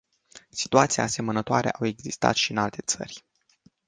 Situații 0.49 1.01
asemănătoare 1.01 1.71
au 1.71 1.85
existat 1.87 2.35
și 2.35 2.51
în 2.51 2.57
alte 2.57 2.81
țări. 2.81 3.23